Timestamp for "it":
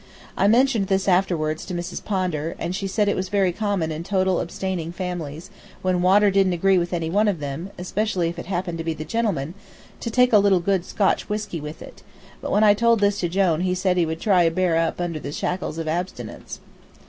3.07-3.15, 8.39-8.47, 11.83-12.01